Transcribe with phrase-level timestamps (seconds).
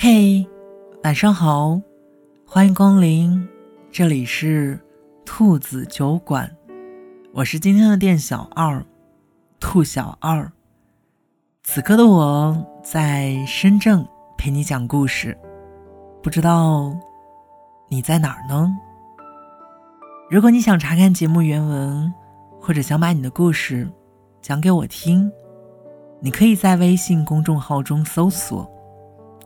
[0.00, 0.46] 嘿，
[1.02, 1.80] 晚上好，
[2.46, 3.48] 欢迎光临，
[3.90, 4.78] 这里是
[5.26, 6.48] 兔子酒馆，
[7.32, 8.80] 我是今天的店小二，
[9.58, 10.48] 兔小二。
[11.64, 14.06] 此刻的我在深圳
[14.36, 15.36] 陪你讲故事，
[16.22, 16.96] 不知道
[17.88, 18.70] 你在哪儿呢？
[20.30, 22.14] 如果你想查看节目原文，
[22.60, 23.90] 或者想把你的故事
[24.40, 25.28] 讲给我听，
[26.20, 28.72] 你可以在微信公众号中搜索。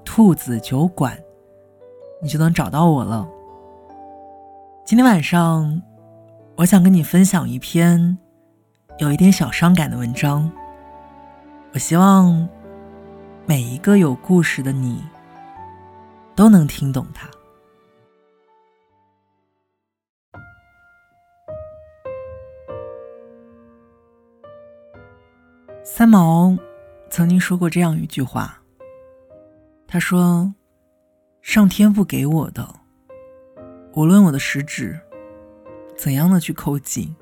[0.04, 1.16] 兔子酒馆，
[2.20, 3.28] 你就能找到我了。
[4.84, 5.80] 今天晚上，
[6.56, 8.18] 我想跟你分享一篇
[8.98, 10.50] 有一点小伤感的文章。
[11.72, 12.48] 我希望
[13.46, 15.02] 每一个有故事的你
[16.36, 17.28] 都能听懂它。
[25.84, 26.56] 三毛
[27.08, 28.61] 曾经说过这样一句话。
[29.92, 30.54] 他说
[31.42, 32.66] ：“上天不给我的，
[33.92, 34.98] 无论我的食指
[35.98, 37.14] 怎样的去抠紧，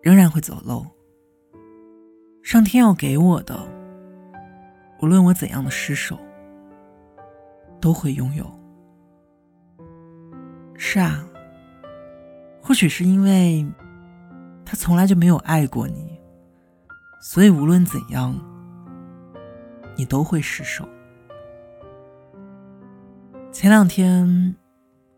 [0.00, 0.86] 仍然会走漏。
[2.44, 3.58] 上天要给我的，
[5.02, 6.16] 无论我怎样的失手，
[7.80, 8.48] 都会拥有。
[10.76, 11.28] 是啊，
[12.62, 13.66] 或许是因为
[14.64, 16.20] 他从来就没有爱过你，
[17.20, 18.32] 所以无论怎样，
[19.96, 20.88] 你都会失手。”
[23.60, 24.54] 前两天，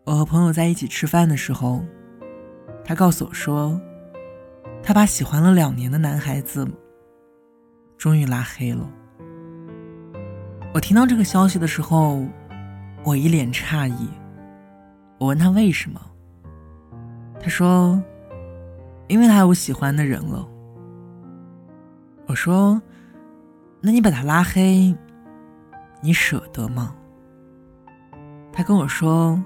[0.03, 1.85] 我和朋友在一起吃饭的时候，
[2.83, 3.79] 他告诉我说，
[4.81, 6.67] 他把喜欢了两年的男孩子
[7.99, 8.89] 终于拉黑了。
[10.73, 12.25] 我听到这个消息的时候，
[13.03, 14.09] 我一脸诧异。
[15.19, 16.01] 我问他为什么，
[17.39, 18.01] 他说，
[19.07, 20.43] 因为他有喜欢的人了。
[22.25, 22.81] 我说，
[23.81, 24.97] 那你把他拉黑，
[26.01, 26.95] 你舍得吗？
[28.53, 29.41] 他跟我说：“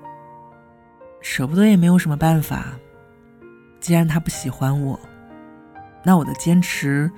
[1.21, 2.73] 舍不得也没有什么办法。
[3.79, 4.99] 既然他不喜欢我，
[6.03, 7.09] 那我的坚持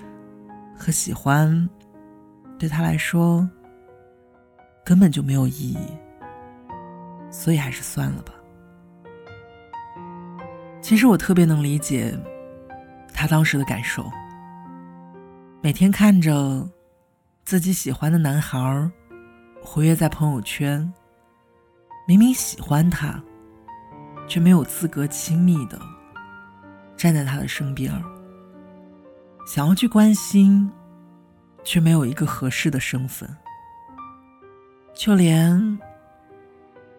[0.78, 1.70] 和喜欢
[2.60, 3.50] 对他来说
[4.84, 5.78] 根本就没有意义。
[7.32, 8.34] 所以还是算了吧。
[10.82, 12.18] 其实我特别能理解
[13.14, 14.10] 他当时的感受。
[15.62, 16.68] 每天看着
[17.46, 18.92] 自己喜欢的男孩
[19.64, 20.94] 活跃在朋友圈。”
[22.08, 23.22] 明明喜欢他，
[24.30, 25.78] 却没有资格亲密的
[26.96, 27.92] 站在他的身边
[29.46, 30.72] 想要去关心，
[31.66, 33.30] 却没有一个合适的身份，
[34.96, 35.78] 就连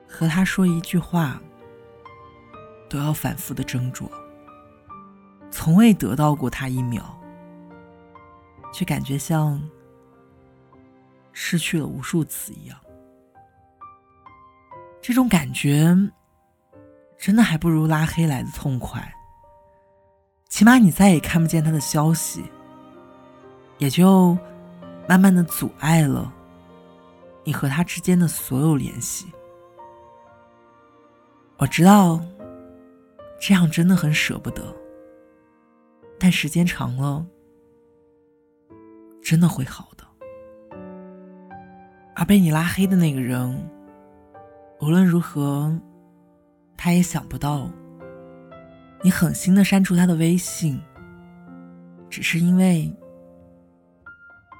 [0.06, 1.40] 和他说一句话
[2.86, 4.06] 都要反复的斟酌，
[5.50, 7.18] 从未得到过他一秒，
[8.74, 9.58] 却感觉像
[11.32, 12.78] 失去了无数次一样。
[15.08, 15.96] 这种感觉，
[17.16, 19.10] 真的还不如拉黑来的痛快。
[20.50, 22.44] 起码你再也看不见他的消息，
[23.78, 24.36] 也就
[25.08, 26.30] 慢慢的阻碍了
[27.42, 29.32] 你和他之间的所有联系。
[31.56, 32.20] 我知道，
[33.40, 34.62] 这样真的很舍不得，
[36.20, 37.24] 但时间长了，
[39.22, 40.04] 真的会好的。
[42.14, 43.70] 而被你拉黑的那个人。
[44.80, 45.76] 无论如何，
[46.76, 47.68] 他也想不到，
[49.02, 50.80] 你狠心的删除他的微信，
[52.08, 52.90] 只是因为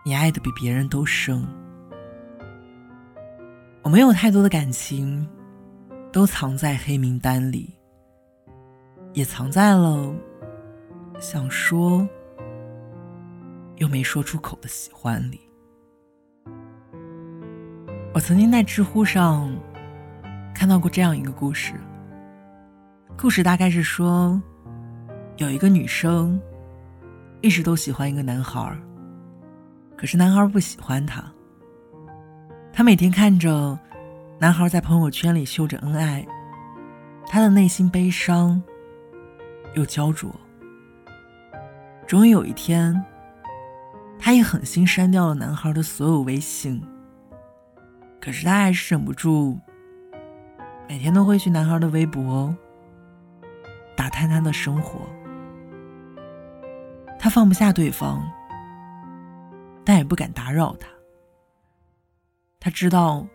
[0.05, 1.47] 你爱的比别人都深。
[3.83, 5.27] 我没有太多的感情，
[6.11, 7.73] 都藏在黑名单里，
[9.13, 10.13] 也藏在了
[11.21, 12.07] 想说
[13.77, 15.41] 又没说出口的喜欢里。
[18.13, 19.57] 我曾经在知乎上。
[20.59, 21.75] 看到过这样一个故事。
[23.17, 24.43] 故事大概是说，
[25.37, 26.41] 有一个女生
[27.41, 28.77] 一直都喜欢一个男孩，
[29.97, 31.23] 可是男孩不喜欢她。
[32.73, 33.79] 她每天看着
[34.41, 36.27] 男孩在朋友圈里秀着恩爱，
[37.25, 38.61] 她的内心悲伤
[39.75, 40.29] 又焦灼。
[42.05, 43.01] 终于有一天，
[44.19, 46.83] 她也狠心删掉了男孩的所有微信，
[48.21, 49.57] 可是她还是忍不住。
[50.89, 52.55] 每天都会去男孩的微博
[53.95, 55.01] 打探他的生活，
[57.19, 58.23] 他放不下对方，
[59.85, 60.89] 但也不敢打扰他。
[62.59, 63.27] 他知道，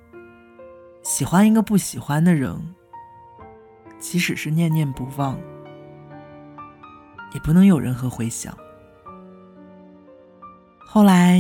[1.04, 2.60] 喜欢一个不喜欢的人，
[4.00, 5.38] 即使是念念不忘，
[7.34, 8.58] 也不能有任何回响。
[10.88, 11.40] 后来，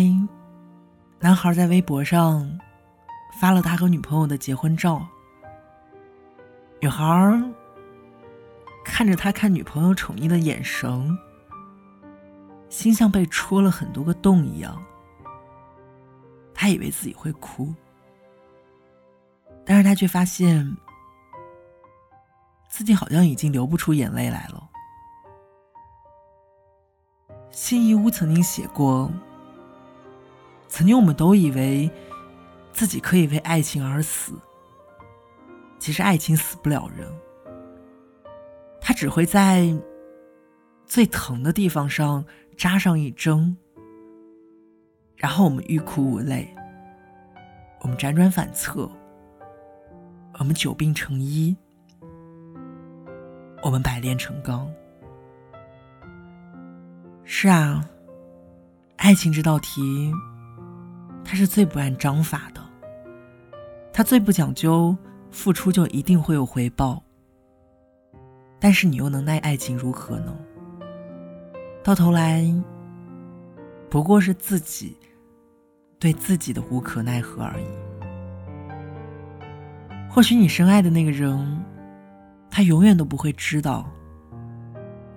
[1.19, 2.59] 男孩在微博上
[3.41, 5.03] 发了他和女朋友的结婚照。
[6.83, 7.41] 女孩
[8.83, 11.17] 看着他看女朋友宠溺的眼神，
[12.67, 14.83] 心像被戳了很多个洞一样。
[16.53, 17.73] 他以为自己会哭，
[19.63, 20.75] 但是他却发现
[22.67, 24.69] 自己好像已经流不出眼泪来了。
[27.49, 29.09] 信义屋曾经写过
[30.67, 31.89] ：“曾经我们都以为
[32.73, 34.33] 自己可以为爱情而死，
[35.83, 37.05] 其实爱情死不了人，
[38.79, 39.69] 它只会在
[40.85, 42.23] 最疼的地方上
[42.55, 43.57] 扎上一针，
[45.17, 46.47] 然后我们欲哭无泪，
[47.81, 48.89] 我们辗转反侧，
[50.39, 51.53] 我们久病成医，
[53.61, 54.73] 我们百炼成钢。”
[57.25, 57.83] 是啊，
[58.95, 60.13] 爱情这道题，
[61.25, 62.61] 它是最不按章法的，
[63.91, 64.95] 它最不讲究
[65.33, 67.03] 付出就一定会有回报。
[68.59, 70.33] 但是你又能奈爱情如何呢？
[71.83, 72.45] 到头来，
[73.89, 74.95] 不过是自己
[75.99, 77.65] 对自己的无可奈何而已。
[80.09, 81.61] 或许你深爱的那个人，
[82.49, 83.91] 他永远都不会知道，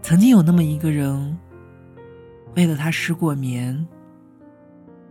[0.03, 1.39] 曾经有那么一个人。
[2.57, 3.87] 为了他失过眠，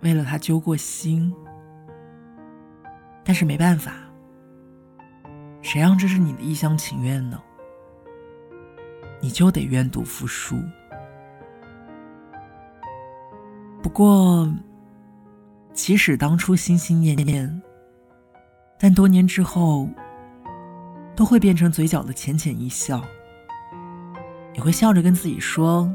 [0.01, 1.31] 为了他揪过心，
[3.23, 3.93] 但是没办法，
[5.65, 7.41] 谁让这是你的一厢情愿呢？
[9.19, 10.55] 你就得愿赌服输。
[13.81, 14.47] 不过，
[15.73, 17.61] 即使当初心心念念，
[18.77, 19.89] 但多年之后，
[21.15, 23.03] 都会变成嘴角的浅浅一笑。
[24.53, 25.91] 你会笑着跟自己说。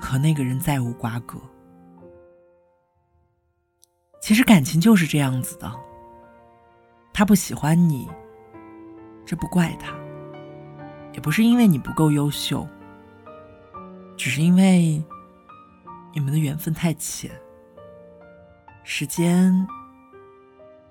[0.00, 1.38] 和那个人再无瓜葛。
[4.22, 5.70] 其实感情就是这样子的，
[7.12, 8.08] 他不喜欢你，
[9.26, 9.92] 这不怪他，
[11.12, 12.66] 也不是因为你不够优秀，
[14.16, 15.02] 只是因为
[16.14, 17.30] 你们的缘分太浅，
[18.84, 19.66] 时间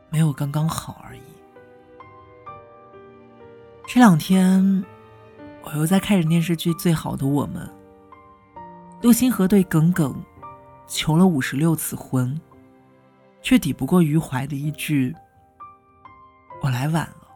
[0.09, 1.21] 没有刚刚好而已。
[3.87, 4.85] 这两天，
[5.63, 7.67] 我又在看着电视剧《最好的我们》。
[9.01, 10.13] 陆星河对耿耿
[10.85, 12.39] 求了五十六次婚，
[13.41, 15.15] 却抵不过余淮的一句
[16.61, 17.27] “我来晚了”。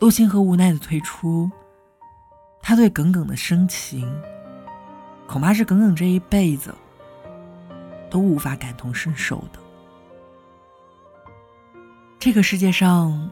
[0.00, 1.50] 陆星河无奈的退出，
[2.62, 4.08] 他对耿耿的深情，
[5.26, 6.74] 恐怕是耿耿这一辈子
[8.08, 9.58] 都无法感同身受的。
[12.18, 13.30] 这个世界上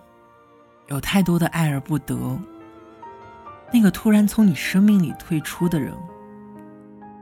[0.88, 2.38] 有太多的爱而不得，
[3.72, 5.94] 那个突然从你生命里退出的人。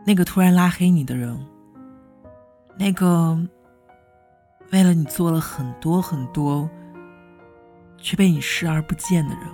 [0.06, 1.34] 那个突然拉黑你的人，
[2.78, 3.38] 那个
[4.70, 6.69] 为了你做了很多很多，
[8.04, 9.46] 却被你视而不见的人，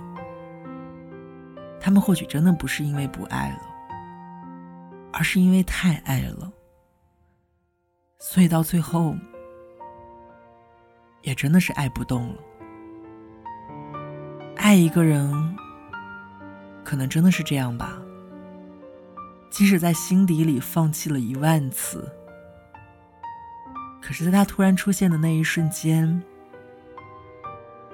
[1.79, 3.61] 他们或许真的不是因为不爱了，
[5.13, 6.51] 而是因为太爱了，
[8.19, 9.15] 所以到最后
[11.21, 12.35] 也真的是爱不动了。
[14.57, 15.55] 爱一个人，
[16.83, 17.97] 可能真的是这样吧。
[19.49, 22.05] 即使在心底里放弃了一万次，
[24.01, 26.21] 可是，在他突然出现的那一瞬间，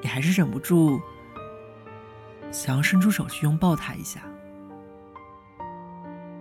[0.02, 1.00] 你还是忍不住
[2.52, 4.22] 想要伸出手去拥抱他一下。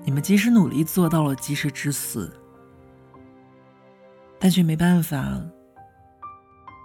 [0.05, 2.31] 你们即使努力做到了及时止损，
[4.39, 5.41] 但却没办法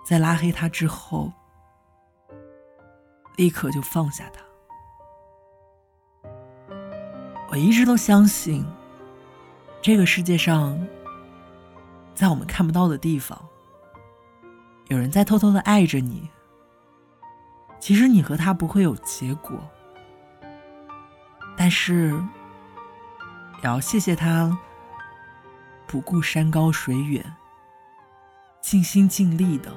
[0.03, 1.31] 在拉黑他之后
[3.35, 4.41] 立刻就放下他。
[7.51, 8.65] 我一直都相信，
[9.81, 10.79] 这个世界上，
[12.15, 13.39] 在我们看不到的地方，
[14.87, 16.29] 有人在偷偷的爱着你。
[17.81, 19.59] 其实你和他不会有结果，
[21.57, 22.11] 但是
[23.57, 24.57] 也要谢谢他
[25.87, 27.25] 不顾山高水远，
[28.61, 29.73] 尽心尽力的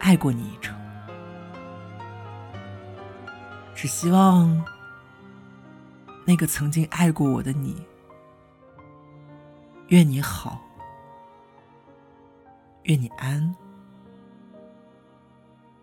[0.00, 0.74] 爱过你一程。
[3.74, 4.64] 只希望。
[6.24, 7.84] 那个曾经爱过我的你，
[9.88, 10.60] 愿你好，
[12.84, 13.52] 愿你安，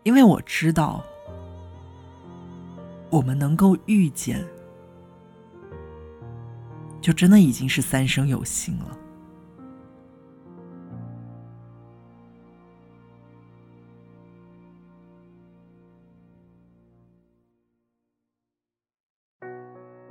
[0.10, 1.06] 因为我知道，
[3.12, 4.44] 我们能够遇见，
[7.00, 8.98] 就真的已经是三生有幸了。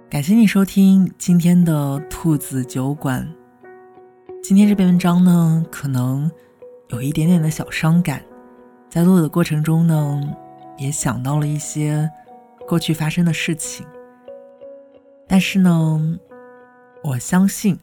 [0.08, 3.28] 感谢你收听今天的兔子酒馆。
[4.44, 6.30] 今天这篇文章呢，可能
[6.90, 8.24] 有一点点的小伤感，
[8.90, 10.34] 在录的过程中呢，
[10.78, 12.10] 也想到了一些
[12.66, 13.86] 过去发生的事情。
[15.26, 16.18] 但是呢，
[17.04, 17.78] 我相信，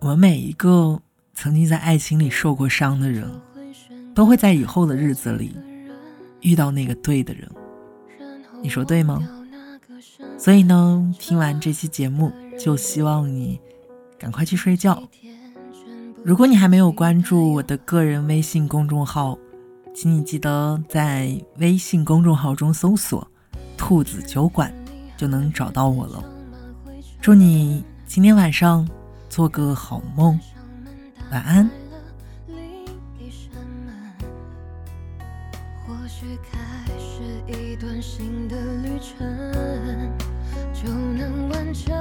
[0.00, 1.00] 我们每一个
[1.34, 3.28] 曾经在爱情里受过伤的人，
[4.14, 5.56] 都会在以后的日子里
[6.42, 7.50] 遇到那个对的人。
[8.62, 9.20] 你说对吗？
[10.38, 13.60] 所以呢，听完这期节目，就希望你
[14.16, 15.02] 赶快去睡觉。
[16.22, 19.38] 如果你还没有关注我的个人微信公众号，
[19.98, 23.26] 请你记得在微信公众号中搜索
[23.78, 24.70] “兔子酒馆”，
[25.16, 26.22] 就能找到我了。
[27.18, 28.86] 祝你今天晚上
[29.30, 30.38] 做个好梦，
[31.32, 31.66] 晚安。
[35.86, 36.58] 或许开
[36.98, 39.26] 始一段新的旅程，
[40.74, 41.96] 就能完成。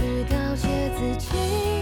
[0.00, 0.66] 只告诫
[0.96, 1.79] 自己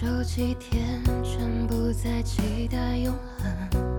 [0.00, 3.97] 手机天真，不再期待永恒。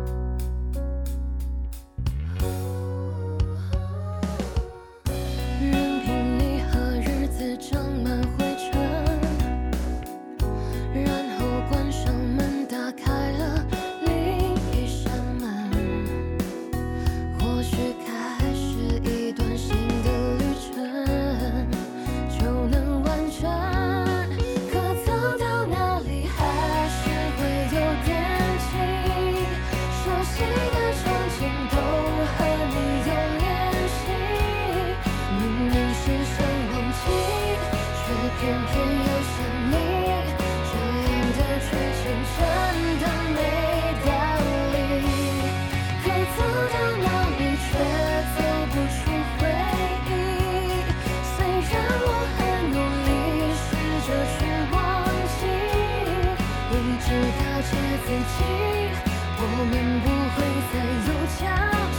[59.62, 60.38] 我们不会
[60.72, 60.74] 再
[61.04, 61.44] 有交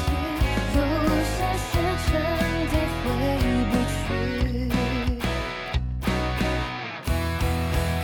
[0.01, 0.03] 集
[0.77, 0.79] 有
[1.29, 1.71] 些事
[2.07, 2.13] 真
[2.71, 2.73] 的
[3.05, 3.05] 回
[3.71, 3.95] 不去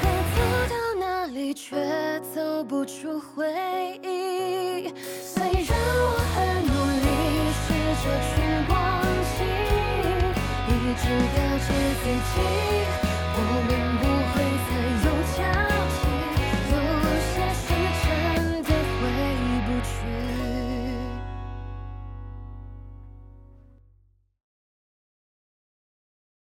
[0.02, 0.04] 可
[0.36, 1.64] 走到哪里却
[2.34, 3.32] 走不出回
[4.02, 4.92] 忆？
[5.24, 6.36] 虽然我很
[6.66, 6.70] 努
[7.00, 7.06] 力
[7.64, 7.64] 试
[8.04, 8.30] 着去
[8.68, 8.74] 忘
[9.32, 9.36] 记
[10.68, 10.70] 一
[11.00, 11.66] 直告诫
[12.02, 12.36] 自己
[13.38, 13.70] 我们
[14.02, 14.04] 不